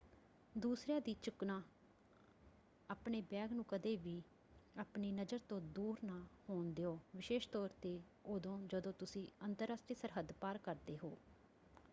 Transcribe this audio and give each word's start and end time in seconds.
ਦੂਸਰਿਆਂ 0.55 1.01
ਦੀ 1.01 1.13
ਚੁੱਕਣਾ- 1.23 1.61
ਆਪਣੇ 2.89 3.19
ਬੈਗ 3.31 3.51
ਨੂੰ 3.51 3.65
ਕਦੇ 3.65 3.95
ਵੀ 3.97 4.21
ਆਪਣੀ 4.75 5.11
ਨਜ਼ਰ 5.11 5.39
ਤੋਂ 5.49 5.59
ਦੂਰ 5.75 5.99
ਨਾ 6.03 6.19
ਹੋਣ 6.49 6.73
ਦਿਓ 6.73 6.97
ਵਿਸ਼ੇਸ਼ 7.15 7.47
ਤੌਰ 7.49 7.69
‘ਤੇ 7.81 7.99
ਉਦੋਂ 8.27 8.59
ਜਦੋਂ 8.67 8.93
ਤੁਸੀਂ 8.99 9.27
ਅੰਤਰਰਾਸ਼ਟਰੀ 9.45 9.95
ਸਰਹੱਦ 9.95 10.31
ਪਾਰ 10.41 10.57
ਕਰਦੇ 10.59 10.97
ਹੋ। 10.97 11.17